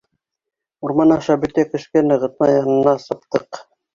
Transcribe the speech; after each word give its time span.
Урман 0.87 1.13
аша 1.15 1.35
бөтә 1.43 1.65
көскә 1.75 2.03
нығытма 2.07 2.49
янына 2.53 2.95
саптыҡ. 3.07 3.61